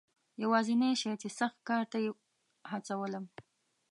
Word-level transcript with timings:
یوازنی 0.43 0.91
شی 1.01 1.11
چې 1.21 1.29
سخت 1.39 1.59
کار 1.69 1.83
ته 1.91 1.97
یې 2.03 2.11
هڅولم. 2.71 3.25